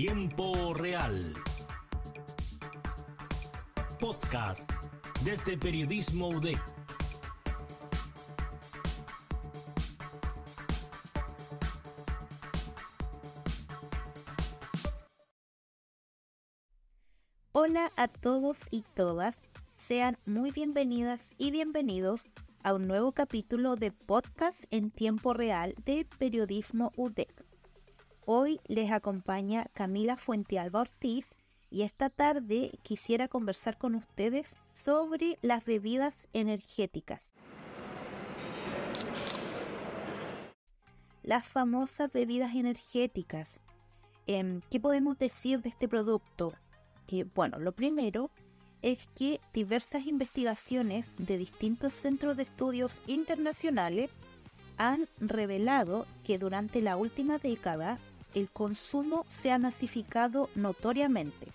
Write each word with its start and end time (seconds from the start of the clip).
tiempo 0.00 0.74
real. 0.74 1.34
Podcast 3.98 4.70
desde 5.24 5.58
Periodismo 5.58 6.28
UDEC. 6.28 6.56
Hola 17.50 17.90
a 17.96 18.06
todos 18.06 18.58
y 18.70 18.84
todas, 18.94 19.36
sean 19.76 20.16
muy 20.26 20.52
bienvenidas 20.52 21.34
y 21.38 21.50
bienvenidos 21.50 22.20
a 22.62 22.72
un 22.72 22.86
nuevo 22.86 23.10
capítulo 23.10 23.74
de 23.74 23.90
podcast 23.90 24.62
en 24.70 24.92
tiempo 24.92 25.34
real 25.34 25.74
de 25.84 26.06
Periodismo 26.20 26.92
UDEC. 26.96 27.47
Hoy 28.30 28.60
les 28.66 28.92
acompaña 28.92 29.70
Camila 29.72 30.18
Fuentealba 30.18 30.82
Ortiz 30.82 31.34
y 31.70 31.80
esta 31.80 32.10
tarde 32.10 32.78
quisiera 32.82 33.26
conversar 33.26 33.78
con 33.78 33.94
ustedes 33.94 34.54
sobre 34.74 35.38
las 35.40 35.64
bebidas 35.64 36.28
energéticas. 36.34 37.22
Las 41.22 41.46
famosas 41.46 42.12
bebidas 42.12 42.54
energéticas. 42.54 43.60
Em, 44.26 44.60
¿Qué 44.70 44.78
podemos 44.78 45.16
decir 45.18 45.62
de 45.62 45.70
este 45.70 45.88
producto? 45.88 46.52
Eh, 47.06 47.24
bueno, 47.34 47.58
lo 47.58 47.72
primero 47.72 48.30
es 48.82 49.08
que 49.16 49.40
diversas 49.54 50.04
investigaciones 50.06 51.14
de 51.16 51.38
distintos 51.38 51.94
centros 51.94 52.36
de 52.36 52.42
estudios 52.42 52.92
internacionales 53.06 54.10
han 54.76 55.08
revelado 55.18 56.06
que 56.24 56.38
durante 56.38 56.82
la 56.82 56.98
última 56.98 57.38
década 57.38 57.98
el 58.34 58.50
consumo 58.50 59.24
se 59.28 59.52
ha 59.52 59.58
masificado 59.58 60.48
notoriamente. 60.54 61.48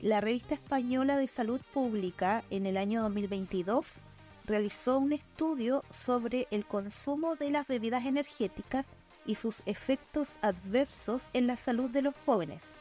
La 0.00 0.20
revista 0.20 0.54
española 0.54 1.16
de 1.16 1.26
salud 1.26 1.60
pública 1.72 2.44
en 2.50 2.66
el 2.66 2.76
año 2.76 3.02
2022 3.02 3.84
realizó 4.46 4.98
un 4.98 5.12
estudio 5.12 5.82
sobre 6.04 6.46
el 6.50 6.64
consumo 6.64 7.36
de 7.36 7.50
las 7.50 7.66
bebidas 7.66 8.06
energéticas 8.06 8.86
y 9.26 9.34
sus 9.34 9.62
efectos 9.66 10.28
adversos 10.40 11.20
en 11.32 11.46
la 11.46 11.56
salud 11.56 11.90
de 11.90 12.02
los 12.02 12.14
jóvenes. 12.24 12.74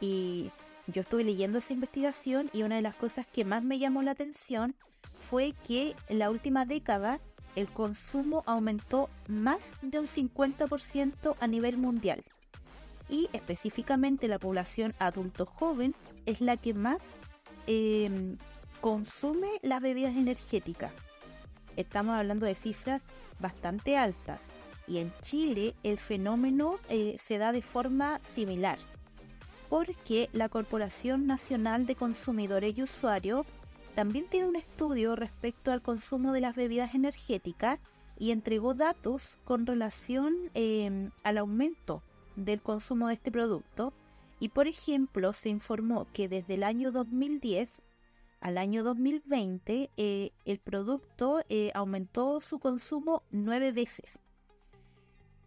Y 0.00 0.50
yo 0.86 1.02
estuve 1.02 1.24
leyendo 1.24 1.58
esa 1.58 1.72
investigación 1.72 2.50
y 2.52 2.62
una 2.62 2.76
de 2.76 2.82
las 2.82 2.94
cosas 2.94 3.26
que 3.26 3.44
más 3.44 3.62
me 3.62 3.78
llamó 3.78 4.02
la 4.02 4.12
atención 4.12 4.74
fue 5.28 5.54
que 5.66 5.94
en 6.08 6.18
la 6.18 6.30
última 6.30 6.64
década 6.64 7.20
el 7.56 7.68
consumo 7.68 8.42
aumentó 8.46 9.08
más 9.28 9.72
de 9.82 9.98
un 9.98 10.06
50% 10.06 11.36
a 11.38 11.46
nivel 11.46 11.76
mundial. 11.76 12.22
Y 13.08 13.28
específicamente 13.32 14.28
la 14.28 14.38
población 14.38 14.94
adulto 14.98 15.46
joven 15.46 15.94
es 16.26 16.40
la 16.40 16.56
que 16.56 16.74
más 16.74 17.16
em, 17.66 18.38
consume 18.80 19.48
las 19.62 19.80
bebidas 19.80 20.16
energéticas. 20.16 20.92
Estamos 21.76 22.16
hablando 22.16 22.46
de 22.46 22.54
cifras 22.54 23.02
bastante 23.40 23.96
altas. 23.96 24.52
Y 24.86 24.98
en 24.98 25.12
Chile 25.20 25.74
el 25.82 25.98
fenómeno 25.98 26.78
eh, 26.88 27.16
se 27.18 27.38
da 27.38 27.52
de 27.52 27.62
forma 27.62 28.20
similar 28.20 28.78
porque 29.74 30.28
la 30.32 30.48
Corporación 30.48 31.26
Nacional 31.26 31.84
de 31.86 31.96
Consumidores 31.96 32.78
y 32.78 32.82
Usuarios 32.82 33.44
también 33.94 34.26
tiene 34.28 34.48
un 34.48 34.56
estudio 34.56 35.14
respecto 35.14 35.70
al 35.70 35.82
consumo 35.82 36.32
de 36.32 36.40
las 36.40 36.56
bebidas 36.56 36.94
energéticas 36.94 37.78
y 38.18 38.32
entregó 38.32 38.74
datos 38.74 39.38
con 39.44 39.66
relación 39.66 40.34
em, 40.54 41.10
al 41.22 41.38
aumento 41.38 42.02
del 42.36 42.60
consumo 42.60 43.08
de 43.08 43.14
este 43.14 43.30
producto. 43.30 43.92
Y 44.40 44.48
por 44.48 44.66
ejemplo, 44.66 45.32
se 45.32 45.48
informó 45.48 46.06
que 46.12 46.28
desde 46.28 46.54
el 46.54 46.64
año 46.64 46.90
2010 46.90 47.82
al 48.40 48.58
año 48.58 48.84
2020 48.84 49.90
eh, 49.96 50.30
el 50.44 50.58
producto 50.58 51.42
eh, 51.48 51.70
aumentó 51.72 52.42
su 52.42 52.58
consumo 52.58 53.22
nueve 53.30 53.72
veces. 53.72 54.18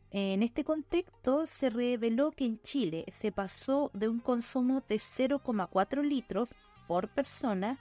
En 0.10 0.42
este 0.42 0.64
contexto 0.64 1.46
se 1.46 1.70
reveló 1.70 2.32
que 2.32 2.46
en 2.46 2.60
Chile 2.62 3.06
se 3.12 3.32
pasó 3.32 3.92
de 3.94 4.08
un 4.08 4.20
consumo 4.20 4.82
de 4.90 4.96
0,4 4.96 6.02
litros 6.02 6.50
por 6.88 7.10
persona 7.10 7.78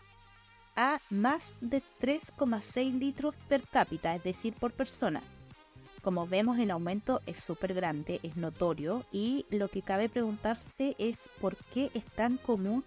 a 0.76 1.00
más 1.10 1.52
de 1.60 1.82
3,6 2.00 2.98
litros 2.98 3.34
per 3.48 3.62
cápita, 3.62 4.14
es 4.14 4.22
decir, 4.22 4.54
por 4.54 4.72
persona. 4.72 5.22
Como 6.02 6.26
vemos, 6.26 6.58
el 6.58 6.70
aumento 6.70 7.20
es 7.26 7.38
súper 7.38 7.74
grande, 7.74 8.20
es 8.22 8.36
notorio 8.36 9.04
y 9.10 9.44
lo 9.50 9.68
que 9.68 9.82
cabe 9.82 10.08
preguntarse 10.08 10.94
es 10.98 11.28
por 11.40 11.56
qué 11.56 11.90
es 11.94 12.04
tan 12.04 12.36
común 12.36 12.84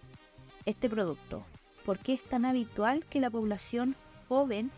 este 0.66 0.90
producto, 0.90 1.44
por 1.86 2.00
qué 2.00 2.14
es 2.14 2.24
tan 2.24 2.46
habitual 2.46 3.04
que 3.06 3.20
la 3.20 3.30
población 3.30 3.96
joven 4.30 4.72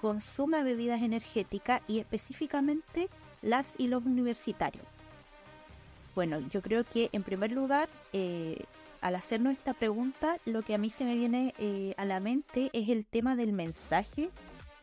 consuma 0.00 0.62
bebidas 0.62 1.00
energéticas 1.00 1.80
y 1.88 2.00
específicamente 2.00 3.08
las 3.40 3.74
y 3.78 3.86
los 3.88 4.04
universitarios? 4.04 4.84
Bueno, 6.14 6.40
yo 6.50 6.62
creo 6.62 6.84
que 6.84 7.08
en 7.12 7.22
primer 7.22 7.52
lugar, 7.52 7.88
eh, 8.12 8.64
al 9.06 9.14
hacernos 9.14 9.52
esta 9.52 9.72
pregunta, 9.72 10.38
lo 10.46 10.62
que 10.62 10.74
a 10.74 10.78
mí 10.78 10.90
se 10.90 11.04
me 11.04 11.14
viene 11.14 11.54
eh, 11.58 11.94
a 11.96 12.04
la 12.04 12.18
mente 12.18 12.70
es 12.72 12.88
el 12.88 13.06
tema 13.06 13.36
del 13.36 13.52
mensaje 13.52 14.30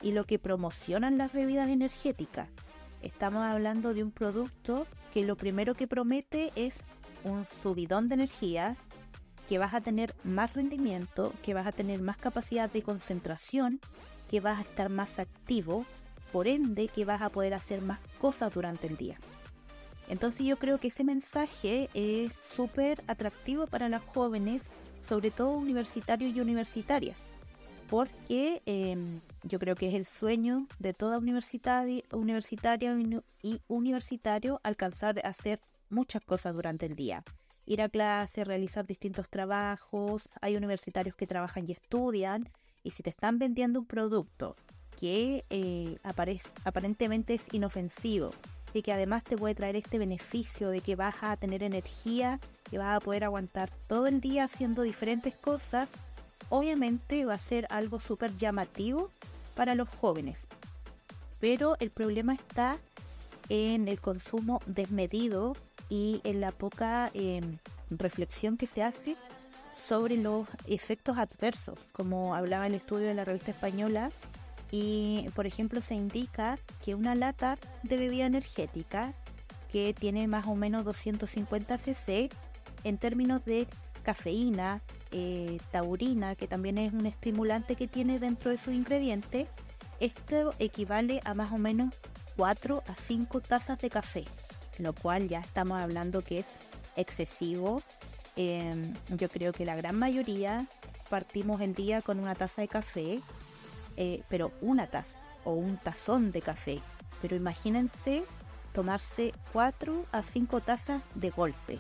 y 0.02 0.14
lo 0.14 0.24
que 0.24 0.40
promocionan 0.40 1.18
las 1.18 1.34
bebidas 1.34 1.68
energéticas. 1.68 2.48
Estamos 3.02 3.44
hablando 3.44 3.94
de 3.94 4.02
un 4.02 4.12
producto 4.12 4.88
que 5.14 5.26
lo 5.26 5.36
primero 5.36 5.76
que 5.76 5.88
promete 5.90 6.54
es 6.56 6.80
un 7.26 7.46
subidón 7.62 8.08
de 8.08 8.16
energía, 8.16 8.78
que 9.50 9.58
vas 9.58 9.74
a 9.74 9.82
tener 9.82 10.16
más 10.24 10.54
rendimiento, 10.54 11.34
que 11.44 11.54
vas 11.54 11.68
a 11.68 11.74
tener 11.74 12.02
más 12.02 12.16
capacidad 12.16 12.72
de 12.72 12.82
concentración, 12.82 13.82
que 14.30 14.40
vas 14.40 14.58
a 14.58 14.62
estar 14.62 14.88
más 14.88 15.20
activo, 15.20 15.86
por 16.32 16.48
ende 16.48 16.88
que 16.88 17.04
vas 17.04 17.22
a 17.22 17.28
poder 17.28 17.54
hacer 17.54 17.82
más 17.82 18.00
cosas 18.20 18.54
durante 18.54 18.88
el 18.88 18.96
día. 18.96 19.18
Entonces 20.10 20.46
yo 20.46 20.58
creo 20.58 20.80
que 20.80 20.90
ese 20.90 21.04
mensaje 21.04 21.90
es 21.94 22.34
súper 22.34 23.04
atractivo 23.08 23.68
para 23.68 23.90
las 23.90 24.04
jóvenes, 24.04 24.64
sobre 25.02 25.32
todo 25.32 25.52
universitarios 25.52 26.36
y 26.36 26.42
universitarias, 26.42 27.18
porque 27.90 28.62
em, 28.66 29.22
yo 29.44 29.60
creo 29.60 29.76
que 29.76 29.88
es 29.88 29.94
el 29.96 30.06
sueño 30.06 30.68
de 30.80 30.94
toda 30.94 31.18
universitaria, 31.18 32.04
universitaria 32.12 32.96
y 33.42 33.62
universitario 33.68 34.60
alcanzar 34.64 35.20
a 35.24 35.30
hacer 35.30 35.60
muchas 35.90 36.24
cosas 36.24 36.54
durante 36.54 36.86
el 36.86 36.96
día. 36.96 37.24
Ir 37.66 37.82
a 37.82 37.88
clase, 37.88 38.44
realizar 38.44 38.86
distintos 38.86 39.30
trabajos, 39.30 40.28
hay 40.42 40.58
universitarios 40.58 41.16
que 41.16 41.28
trabajan 41.28 41.66
y 41.68 41.72
estudian, 41.72 42.50
y 42.84 42.92
si 42.92 43.04
te 43.04 43.10
están 43.10 43.40
vendiendo 43.40 43.80
un 43.80 43.86
producto 43.86 44.58
que 45.00 45.46
eh, 45.50 45.98
aparentemente 46.04 47.34
es 47.34 47.54
inofensivo, 47.54 48.32
y 48.74 48.82
que 48.82 48.92
además 48.92 49.24
te 49.24 49.38
puede 49.38 49.56
traer 49.56 49.76
este 49.76 49.98
beneficio 49.98 50.70
de 50.70 50.82
que 50.82 50.96
vas 50.96 51.16
a 51.22 51.38
tener 51.38 51.64
energía, 51.64 52.40
que 52.70 52.78
vas 52.78 52.96
a 52.96 53.00
poder 53.00 53.24
aguantar 53.24 53.70
todo 53.88 54.08
el 54.08 54.20
día 54.20 54.46
haciendo 54.46 54.82
diferentes 54.82 55.36
cosas, 55.36 55.90
obviamente 56.50 57.26
va 57.26 57.36
a 57.36 57.40
ser 57.40 57.68
algo 57.70 58.00
súper 58.00 58.36
llamativo 58.38 59.10
para 59.56 59.76
los 59.76 59.90
jóvenes. 59.90 60.48
Pero 61.40 61.76
el 61.80 61.92
problema 61.92 62.34
está 62.34 62.78
en 63.50 63.88
el 63.88 64.00
consumo 64.00 64.62
desmedido 64.66 65.56
y 65.90 66.22
en 66.24 66.42
la 66.42 66.52
poca 66.52 67.12
em, 67.14 67.58
reflexión 67.90 68.58
que 68.58 68.66
se 68.66 68.82
hace 68.82 69.16
sobre 69.74 70.18
los 70.18 70.48
efectos 70.68 71.18
adversos, 71.18 71.80
como 71.92 72.36
hablaba 72.36 72.68
el 72.68 72.76
estudio 72.76 73.08
de 73.08 73.16
la 73.16 73.26
revista 73.26 73.52
española, 73.52 74.12
y 74.74 75.30
por 75.36 75.46
ejemplo 75.46 75.82
se 75.82 75.94
indica 75.94 76.58
que 76.84 76.96
una 76.96 77.14
lata 77.14 77.60
de 77.84 77.96
bebida 77.96 78.26
energética 78.26 79.14
que 79.72 79.94
tiene 79.94 80.26
más 80.28 80.48
o 80.48 80.56
menos 80.56 80.84
250 80.84 81.78
cc 81.78 82.32
en 82.84 82.98
términos 82.98 83.46
de 83.46 83.68
cafeína, 84.02 84.82
eh, 85.12 85.60
taurina, 85.70 86.34
que 86.34 86.48
también 86.48 86.80
es 86.80 86.92
un 86.92 87.06
estimulante 87.06 87.76
que 87.76 87.88
tiene 87.88 88.18
dentro 88.18 88.50
de 88.50 88.58
sus 88.58 88.74
ingredientes, 88.74 89.48
esto 90.00 90.56
equivale 90.58 91.22
a 91.24 91.36
más 91.36 91.52
o 91.52 91.60
menos 91.60 91.94
4 92.36 92.82
a 92.88 92.96
5 92.96 93.42
tazas 93.42 93.78
de 93.78 93.92
café, 93.92 94.26
lo 94.80 94.94
cual 94.94 95.28
ya 95.28 95.40
estamos 95.40 95.80
hablando 95.80 96.24
que 96.24 96.40
es 96.40 96.48
excesivo. 96.96 97.84
Em, 98.36 98.92
yo 99.10 99.30
creo 99.30 99.54
que 99.54 99.66
la 99.66 99.76
gran 99.76 100.00
mayoría 100.00 100.66
partimos 101.12 101.62
el 101.62 101.76
día 101.76 102.02
con 102.02 102.20
una 102.20 102.34
taza 102.34 102.64
de 102.64 102.68
café 102.68 103.20
eh, 103.98 104.24
pero 104.30 104.52
una 104.62 104.88
taza 104.88 105.22
o 105.44 105.54
un 105.54 105.78
tazón 105.78 106.32
de 106.32 106.42
café. 106.42 106.80
Pero 107.22 107.36
imagínense 107.36 108.24
tomarse 108.74 109.34
4 109.52 110.06
a 110.12 110.24
5 110.24 110.62
tazas 110.62 111.02
de 111.16 111.30
golpe. 111.30 111.80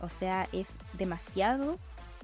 O 0.00 0.08
sea, 0.08 0.48
es 0.52 0.68
demasiado. 0.92 1.78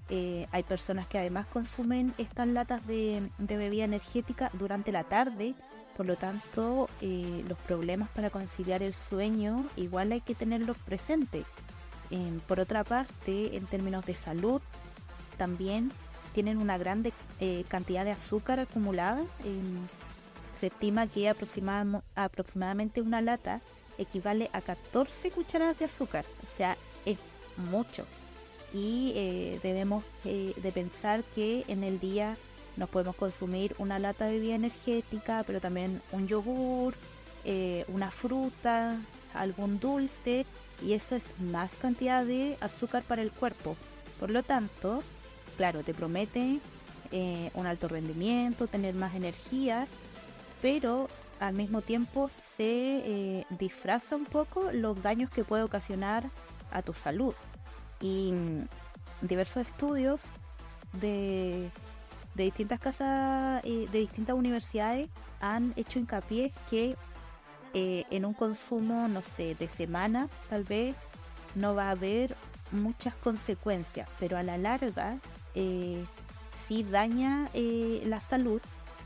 Eh, 0.09 0.47
hay 0.51 0.63
personas 0.63 1.07
que 1.07 1.19
además 1.19 1.47
consumen 1.47 2.13
estas 2.19 2.49
latas 2.49 2.87
de, 2.87 3.31
bebida 3.39 3.85
energética 3.85 4.51
durante 4.55 4.93
la 4.93 5.05
tarde. 5.05 5.55
Por 5.97 6.07
lo 6.07 6.17
tanto, 6.17 6.89
eh, 7.01 7.45
los 7.49 7.59
problemas 7.59 8.09
para 8.11 8.31
conciliar 8.31 8.83
el 8.83 8.93
sueño 8.93 9.67
igual 9.77 10.13
hay 10.13 10.21
que 10.21 10.35
tenerlos 10.35 10.77
presentes. 10.79 11.45
Por 12.49 12.59
otra 12.59 12.83
parte, 12.83 13.57
en 13.57 13.67
términos 13.67 14.05
de 14.05 14.15
salud, 14.15 14.61
también 15.37 15.93
tienen 16.32 16.59
una 16.59 16.79
gran 16.79 17.05
eh, 17.41 17.65
cantidad 17.69 18.05
de 18.05 18.12
azúcar 18.12 18.61
acumulada. 18.61 19.21
Em, 19.44 19.87
se 20.59 20.67
estima 20.67 21.06
que 21.06 21.29
aproximadamente 21.29 23.00
una 23.00 23.21
lata 23.21 23.61
equivale 23.99 24.50
a 24.53 24.61
14 24.61 25.31
cucharadas 25.31 25.79
de 25.79 25.87
azúcar, 25.87 26.25
o 26.44 26.56
sea, 26.56 26.77
es 27.06 27.19
mucho. 27.71 28.06
Y 28.73 29.12
eh, 29.17 29.61
debemos 29.62 30.05
eh, 30.25 30.55
de 30.56 30.73
pensar 30.73 31.25
que 31.35 31.65
en 31.67 31.82
el 31.82 31.99
día 31.99 32.37
nos 32.77 32.88
podemos 32.88 33.17
consumir 33.17 33.75
una 33.79 33.99
lata 33.99 34.27
de 34.27 34.32
bebida 34.35 34.55
energética, 34.55 35.43
pero 35.47 35.61
también 35.61 36.00
un 36.12 36.29
yogur, 36.29 36.94
una 37.88 38.11
fruta, 38.11 38.97
algún 39.35 39.81
dulce, 39.81 40.47
y 40.82 40.93
eso 40.93 41.17
es 41.17 41.35
más 41.41 41.77
cantidad 41.77 42.25
de 42.25 42.56
azúcar 42.61 43.03
para 43.03 43.23
el 43.23 43.31
cuerpo. 43.31 43.77
Por 44.19 44.31
lo 44.31 44.43
tanto, 44.43 45.03
claro, 45.61 45.83
te 45.83 45.93
promete 45.93 46.59
un 47.55 47.67
alto 47.67 47.87
rendimiento, 47.87 48.67
tener 48.67 48.95
más 48.95 49.15
energía, 49.15 49.87
pero 50.62 51.07
al 51.39 51.53
mismo 51.53 51.83
tiempo 51.83 52.31
se 52.31 52.62
eh, 52.65 53.47
disfraza 53.51 54.17
un 54.17 54.25
poco 54.25 54.73
los 54.73 55.03
daños 55.03 55.29
que 55.29 55.45
puede 55.45 55.62
ocasionar 55.62 56.31
a 56.71 56.81
tu 56.81 56.95
salud. 56.95 57.35
Y 58.01 58.33
mm, 58.33 58.69
diversos 59.27 59.67
estudios 59.67 60.19
de, 60.93 61.69
distintas 62.35 62.81
casas, 62.81 63.63
eh, 63.65 63.87
de 63.93 63.99
distintas 63.99 64.35
universidades 64.35 65.11
han 65.41 65.75
hecho 65.77 65.99
hincapié 65.99 66.55
que 66.71 66.97
eh, 67.75 68.05
en 68.11 68.25
un 68.25 68.33
consumo, 68.33 69.09
no 69.09 69.21
sé, 69.21 69.55
de 69.56 69.69
semanas 69.69 70.31
tal 70.49 70.65
vez, 70.65 70.97
no 71.55 71.75
va 71.75 71.89
a 71.89 71.91
haber 71.91 72.35
muchas 72.71 73.15
consecuencias, 73.15 74.09
pero 74.19 74.39
a 74.39 74.43
la 74.43 74.56
larga 74.56 75.19
sí 75.55 76.82
daña 76.91 77.49
la 77.55 78.20
salud. 78.20 78.61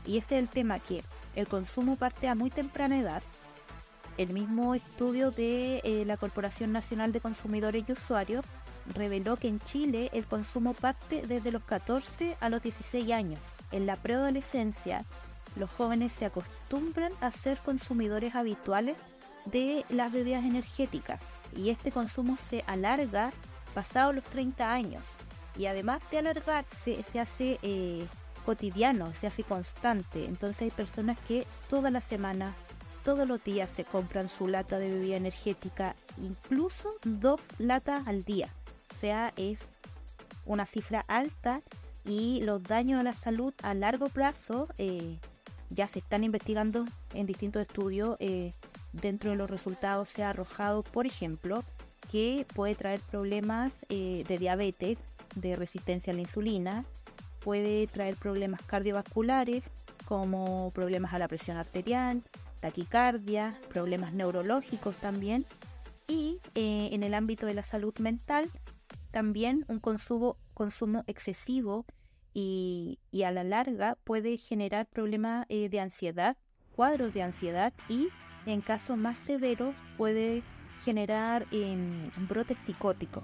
Y 0.05 0.17
ese 0.17 0.37
es 0.37 0.43
el 0.43 0.49
tema 0.49 0.79
que 0.79 1.03
el 1.35 1.47
consumo 1.47 1.95
parte 1.95 2.27
a 2.27 2.35
muy 2.35 2.49
temprana 2.49 2.97
edad. 2.97 3.23
El 4.17 4.29
mismo 4.29 4.75
estudio 4.75 5.31
de 5.31 5.81
eh, 5.83 6.05
la 6.05 6.15
Corporación 6.15 6.71
Nacional 6.71 7.11
de 7.11 7.19
Consumidores 7.19 7.83
y 7.87 7.91
Usuarios 7.91 8.45
reveló 8.93 9.35
que 9.35 9.49
en 9.49 9.59
Chile 9.59 10.09
el 10.13 10.25
consumo 10.25 10.73
parte 10.73 11.23
desde 11.27 11.51
los 11.51 11.63
14 11.63 12.37
a 12.39 12.49
los 12.49 12.61
16 12.61 13.11
años. 13.11 13.39
En 13.71 13.85
la 13.85 13.97
preadolescencia, 13.97 15.03
los 15.57 15.69
jóvenes 15.69 16.13
se 16.13 16.25
acostumbran 16.25 17.11
a 17.19 17.31
ser 17.31 17.57
consumidores 17.57 18.35
habituales 18.35 18.95
de 19.45 19.85
las 19.89 20.11
bebidas 20.11 20.45
energéticas 20.45 21.21
y 21.55 21.69
este 21.69 21.91
consumo 21.91 22.37
se 22.41 22.63
alarga 22.67 23.31
pasado 23.73 24.13
los 24.13 24.23
30 24.23 24.71
años. 24.71 25.03
Y 25.57 25.67
además 25.67 26.01
de 26.11 26.19
alargarse, 26.19 27.01
se 27.03 27.19
hace 27.19 27.59
eh, 27.61 28.05
cotidiano, 28.45 29.13
se 29.13 29.27
hace 29.27 29.43
constante. 29.43 30.25
Entonces 30.25 30.63
hay 30.63 30.71
personas 30.71 31.17
que 31.27 31.45
toda 31.69 31.91
la 31.91 32.01
semana, 32.01 32.53
todos 33.03 33.27
los 33.27 33.43
días 33.43 33.69
se 33.69 33.83
compran 33.83 34.29
su 34.29 34.47
lata 34.47 34.79
de 34.79 34.89
bebida 34.89 35.15
energética, 35.15 35.95
incluso 36.17 36.93
dos 37.03 37.39
latas 37.57 38.07
al 38.07 38.23
día. 38.23 38.49
O 38.91 38.95
sea, 38.95 39.33
es 39.35 39.67
una 40.45 40.65
cifra 40.65 41.03
alta 41.07 41.61
y 42.05 42.41
los 42.43 42.63
daños 42.63 42.99
a 42.99 43.03
la 43.03 43.13
salud 43.13 43.53
a 43.63 43.73
largo 43.73 44.09
plazo 44.09 44.67
eh, 44.77 45.17
ya 45.69 45.87
se 45.87 45.99
están 45.99 46.23
investigando 46.23 46.85
en 47.13 47.25
distintos 47.25 47.61
estudios. 47.61 48.15
Eh, 48.19 48.53
dentro 48.93 49.31
de 49.31 49.37
los 49.37 49.49
resultados 49.49 50.09
se 50.09 50.23
ha 50.23 50.29
arrojado, 50.29 50.83
por 50.83 51.05
ejemplo, 51.05 51.63
que 52.11 52.45
puede 52.53 52.75
traer 52.75 52.99
problemas 53.01 53.85
eh, 53.89 54.23
de 54.27 54.37
diabetes, 54.37 54.99
de 55.35 55.55
resistencia 55.55 56.13
a 56.13 56.15
la 56.15 56.21
insulina, 56.21 56.85
puede 57.39 57.87
traer 57.87 58.15
problemas 58.15 58.61
cardiovasculares 58.63 59.63
como 60.05 60.71
problemas 60.71 61.13
a 61.13 61.19
la 61.19 61.27
presión 61.27 61.57
arterial, 61.57 62.23
taquicardia, 62.59 63.59
problemas 63.69 64.13
neurológicos 64.13 64.95
también. 64.95 65.45
Y 66.07 66.39
eh, 66.53 66.89
en 66.91 67.03
el 67.03 67.13
ámbito 67.13 67.45
de 67.45 67.53
la 67.53 67.63
salud 67.63 67.93
mental, 67.99 68.49
también 69.11 69.65
un 69.67 69.79
consumo, 69.79 70.37
excesivo 71.07 71.85
y, 72.33 72.99
a 73.25 73.31
la 73.31 73.43
larga 73.43 73.97
puede 74.03 74.37
generar 74.37 74.87
problemas 74.87 75.45
eh, 75.49 75.69
de 75.69 75.79
ansiedad, 75.79 76.37
cuadros 76.75 77.13
de 77.13 77.23
ansiedad 77.23 77.73
y 77.87 78.09
en 78.45 78.61
casos 78.61 78.97
más 78.97 79.17
severos 79.17 79.73
puede 79.97 80.43
generar 80.83 81.45
em, 81.51 82.11
un 82.17 82.27
brote 82.27 82.55
psicótico. 82.55 83.23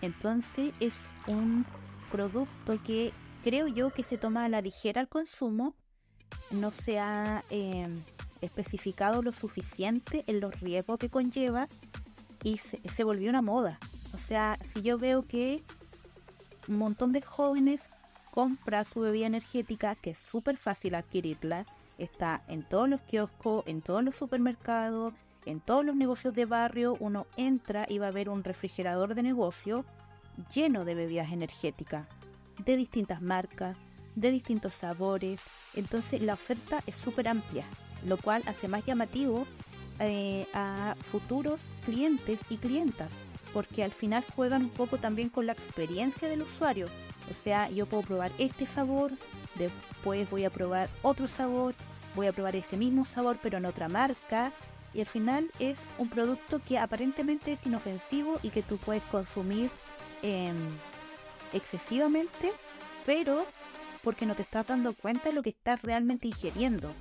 Entonces 0.00 0.72
es 0.80 1.10
un 1.26 1.64
producto 2.10 2.82
que 2.82 3.12
creo 3.42 3.68
yo 3.68 3.90
que 3.90 4.02
se 4.02 4.18
toma 4.18 4.44
a 4.44 4.48
la 4.48 4.60
ligera 4.60 5.00
el 5.00 5.08
consumo, 5.08 5.74
no 6.50 6.70
se 6.70 6.98
ha 6.98 7.44
em, 7.50 7.94
especificado 8.40 9.22
lo 9.22 9.32
suficiente 9.32 10.24
en 10.26 10.40
los 10.40 10.60
riesgos 10.60 10.98
que 10.98 11.08
conlleva 11.08 11.68
y 12.42 12.58
se, 12.58 13.04
volvió 13.04 13.30
una 13.30 13.42
moda. 13.42 13.78
O 14.12 14.18
sea, 14.18 14.58
si 14.64 14.82
yo 14.82 14.98
veo 14.98 15.22
que 15.22 15.62
un 16.68 16.76
montón 16.78 17.12
de 17.12 17.22
jóvenes 17.22 17.88
compra 18.32 18.84
su 18.84 19.00
bebida 19.00 19.26
energética, 19.26 19.94
que 19.94 20.10
es 20.10 20.18
súper 20.18 20.56
fácil 20.56 20.94
adquirirla, 20.94 21.66
está 21.98 22.42
en 22.48 22.62
todos 22.68 22.88
los 22.88 23.00
kioscos, 23.02 23.64
en 23.66 23.80
todos 23.80 24.02
los 24.02 24.16
supermercados, 24.16 25.14
en 25.44 25.60
todos 25.60 25.84
los 25.84 25.96
negocios 25.96 26.34
de 26.34 26.46
barrio, 26.46 26.96
uno 27.00 27.26
entra 27.36 27.86
y 27.88 27.98
va 27.98 28.08
a 28.08 28.12
ver 28.12 28.28
un 28.28 28.44
refrigerador 28.44 29.14
de 29.14 29.22
negocio 29.22 29.84
lleno 30.52 30.84
de 30.84 30.94
bebidas 30.94 31.32
energéticas 31.32 32.06
de 32.64 32.76
distintas 32.76 33.22
marcas, 33.22 33.76
de 34.14 34.30
distintos 34.30 34.74
sabores. 34.74 35.40
Entonces 35.74 36.20
la 36.22 36.34
oferta 36.34 36.80
es 36.86 36.96
súper 36.96 37.28
amplia, 37.28 37.64
lo 38.06 38.16
cual 38.16 38.42
hace 38.46 38.68
más 38.68 38.84
llamativo 38.84 39.46
eh, 39.98 40.46
a 40.54 40.96
futuros 41.10 41.60
clientes 41.84 42.40
y 42.50 42.56
clientas, 42.56 43.10
porque 43.52 43.84
al 43.84 43.92
final 43.92 44.24
juegan 44.34 44.62
un 44.62 44.70
poco 44.70 44.98
también 44.98 45.28
con 45.28 45.46
la 45.46 45.52
experiencia 45.52 46.28
del 46.28 46.42
usuario. 46.42 46.86
O 47.30 47.34
sea, 47.34 47.70
yo 47.70 47.86
puedo 47.86 48.02
probar 48.02 48.32
este 48.38 48.66
sabor, 48.66 49.12
después 49.54 50.28
voy 50.30 50.44
a 50.44 50.50
probar 50.50 50.88
otro 51.02 51.28
sabor, 51.28 51.74
voy 52.14 52.26
a 52.26 52.32
probar 52.32 52.56
ese 52.56 52.76
mismo 52.76 53.04
sabor 53.04 53.38
pero 53.42 53.58
en 53.58 53.66
otra 53.66 53.88
marca. 53.88 54.52
Y 54.94 55.00
al 55.00 55.06
final 55.06 55.50
es 55.58 55.86
un 55.98 56.08
producto 56.08 56.60
que 56.66 56.78
aparentemente 56.78 57.52
es 57.52 57.66
inofensivo 57.66 58.38
y 58.42 58.50
que 58.50 58.62
tú 58.62 58.76
puedes 58.76 59.02
consumir 59.04 59.70
en 60.22 60.54
excesivamente, 61.52 62.52
pero 63.06 63.46
porque 64.02 64.26
no 64.26 64.34
te 64.34 64.42
estás 64.42 64.66
dando 64.66 64.94
cuenta 64.94 65.28
de 65.28 65.34
lo 65.34 65.42
que 65.42 65.50
estás 65.50 65.82
realmente 65.82 66.26
ingiriendo. 66.26 66.92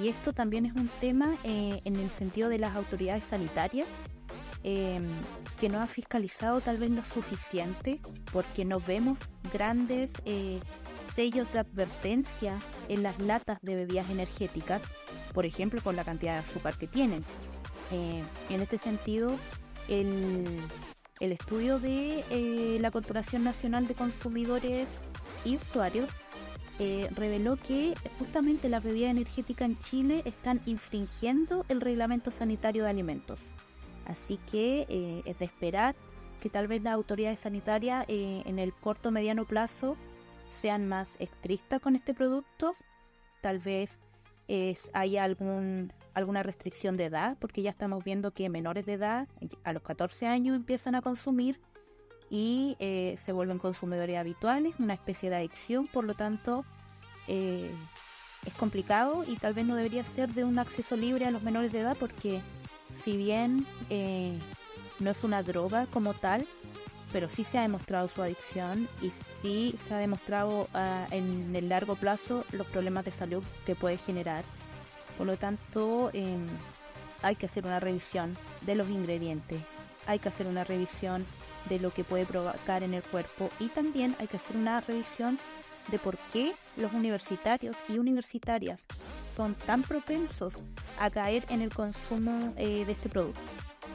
Y 0.00 0.08
esto 0.08 0.32
también 0.32 0.66
es 0.66 0.74
un 0.74 0.88
tema 1.00 1.34
eh, 1.44 1.80
en 1.84 1.96
el 1.96 2.10
sentido 2.10 2.48
de 2.48 2.58
las 2.58 2.76
autoridades 2.76 3.24
sanitarias, 3.24 3.88
em, 4.62 5.04
que 5.58 5.68
no 5.68 5.80
ha 5.80 5.86
fiscalizado 5.86 6.60
tal 6.60 6.76
vez 6.76 6.90
lo 6.90 7.02
suficiente, 7.04 8.00
porque 8.32 8.64
no 8.64 8.78
vemos 8.78 9.18
grandes 9.52 10.12
eh, 10.26 10.60
sellos 11.14 11.50
de 11.52 11.60
advertencia 11.60 12.58
en 12.88 13.02
las 13.02 13.18
latas 13.18 13.58
de 13.62 13.74
bebidas 13.74 14.10
energéticas, 14.10 14.82
por 15.32 15.46
ejemplo, 15.46 15.80
con 15.82 15.96
la 15.96 16.04
cantidad 16.04 16.34
de 16.34 16.38
azúcar 16.40 16.76
que 16.76 16.86
tienen. 16.86 17.24
Eh, 17.92 18.22
en 18.50 18.60
este 18.60 18.78
sentido, 18.78 19.36
el, 19.88 20.44
el 21.20 21.32
estudio 21.32 21.78
de 21.78 22.24
eh, 22.30 22.78
la 22.80 22.90
Corporación 22.90 23.44
Nacional 23.44 23.86
de 23.86 23.94
Consumidores 23.94 25.00
y 25.44 25.56
Usuarios 25.56 26.08
eh, 26.78 27.10
reveló 27.14 27.56
que 27.56 27.94
justamente 28.18 28.70
las 28.70 28.82
bebidas 28.82 29.10
energéticas 29.10 29.68
en 29.68 29.78
Chile 29.78 30.22
están 30.24 30.60
infringiendo 30.64 31.66
el 31.68 31.82
reglamento 31.82 32.30
sanitario 32.30 32.84
de 32.84 32.90
alimentos. 32.90 33.38
Así 34.06 34.38
que 34.50 34.86
eh, 34.88 35.22
es 35.26 35.38
de 35.38 35.44
esperar 35.44 35.94
que 36.40 36.48
tal 36.48 36.68
vez 36.68 36.82
las 36.82 36.94
autoridades 36.94 37.40
sanitarias 37.40 38.06
en 38.08 38.58
el 38.58 38.72
corto 38.72 39.10
mediano 39.10 39.44
plazo 39.44 39.98
sean 40.48 40.88
más 40.88 41.16
estrictas 41.20 41.82
con 41.82 41.96
este 41.96 42.14
producto. 42.14 42.76
Tal 43.42 43.58
vez 43.58 43.98
es, 44.50 44.90
hay 44.94 45.16
algún, 45.16 45.92
alguna 46.12 46.42
restricción 46.42 46.96
de 46.96 47.04
edad, 47.04 47.36
porque 47.38 47.62
ya 47.62 47.70
estamos 47.70 48.02
viendo 48.02 48.32
que 48.32 48.48
menores 48.48 48.84
de 48.84 48.94
edad 48.94 49.28
a 49.62 49.72
los 49.72 49.82
14 49.84 50.26
años 50.26 50.56
empiezan 50.56 50.96
a 50.96 51.02
consumir 51.02 51.60
y 52.30 52.76
eh, 52.80 53.14
se 53.16 53.30
vuelven 53.30 53.60
consumidores 53.60 54.18
habituales, 54.18 54.74
una 54.80 54.94
especie 54.94 55.30
de 55.30 55.36
adicción, 55.36 55.86
por 55.86 56.04
lo 56.04 56.14
tanto 56.14 56.64
eh, 57.28 57.70
es 58.44 58.52
complicado 58.54 59.22
y 59.24 59.36
tal 59.36 59.54
vez 59.54 59.66
no 59.66 59.76
debería 59.76 60.02
ser 60.02 60.30
de 60.30 60.42
un 60.42 60.58
acceso 60.58 60.96
libre 60.96 61.26
a 61.26 61.30
los 61.30 61.44
menores 61.44 61.70
de 61.70 61.80
edad 61.80 61.96
porque 61.98 62.40
si 62.92 63.16
bien 63.16 63.64
eh, 63.88 64.36
no 64.98 65.12
es 65.12 65.22
una 65.22 65.44
droga 65.44 65.86
como 65.86 66.12
tal, 66.12 66.44
pero 67.12 67.28
sí 67.28 67.44
se 67.44 67.58
ha 67.58 67.62
demostrado 67.62 68.08
su 68.08 68.22
adicción 68.22 68.88
y 69.02 69.10
sí 69.10 69.74
se 69.82 69.94
ha 69.94 69.98
demostrado 69.98 70.68
ah, 70.74 71.06
en 71.10 71.54
el 71.54 71.68
largo 71.68 71.96
plazo 71.96 72.44
los 72.52 72.66
problemas 72.66 73.04
de 73.04 73.12
salud 73.12 73.42
que 73.66 73.74
puede 73.74 73.98
generar. 73.98 74.44
Por 75.18 75.26
lo 75.26 75.36
tanto, 75.36 76.10
em, 76.12 76.46
hay 77.22 77.36
que 77.36 77.46
hacer 77.46 77.66
una 77.66 77.80
revisión 77.80 78.36
de 78.62 78.74
los 78.74 78.88
ingredientes 78.88 79.60
hay 80.06 80.18
que 80.18 80.28
hacer 80.28 80.46
una 80.46 80.64
revisión 80.64 81.24
de 81.68 81.78
lo 81.78 81.92
que 81.92 82.04
puede 82.04 82.26
provocar 82.26 82.82
en 82.82 82.94
el 82.94 83.02
cuerpo 83.02 83.50
y 83.60 83.68
también 83.68 84.16
hay 84.18 84.26
que 84.26 84.36
hacer 84.36 84.56
una 84.56 84.80
revisión 84.80 85.38
de 85.88 85.98
por 85.98 86.16
qué 86.32 86.52
los 86.76 86.92
universitarios 86.92 87.76
y 87.88 87.98
universitarias 87.98 88.86
son 89.36 89.54
tan 89.54 89.82
propensos 89.82 90.54
a 90.98 91.10
caer 91.10 91.44
en 91.48 91.62
el 91.62 91.72
consumo 91.72 92.52
eh, 92.56 92.84
de 92.84 92.92
este 92.92 93.08
producto. 93.08 93.40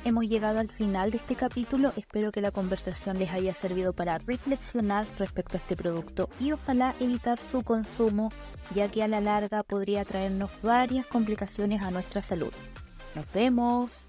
Hemos 0.06 0.26
llegado 0.28 0.60
al 0.60 0.70
final 0.70 1.10
de 1.10 1.18
este 1.18 1.36
capítulo, 1.36 1.92
espero 1.98 2.32
que 2.32 2.40
la 2.40 2.52
conversación 2.52 3.18
les 3.18 3.32
haya 3.32 3.56
servido 3.56 3.92
para 3.92 4.20
reflexionar 4.20 5.08
respecto 5.18 5.58
a 5.58 5.60
este 5.60 5.76
producto 5.76 6.30
y 6.40 6.52
ojalá 6.52 6.94
evitar 7.00 7.40
su 7.40 7.64
consumo, 7.64 8.32
ya 8.76 8.88
que 8.88 9.02
a 9.02 9.08
la 9.08 9.20
larga 9.20 9.64
podría 9.64 10.06
traernos 10.06 10.52
varias 10.62 11.08
complicaciones 11.08 11.82
a 11.82 11.90
nuestra 11.90 12.22
salud. 12.22 12.54
Nos 13.16 13.34
vemos. 13.34 14.06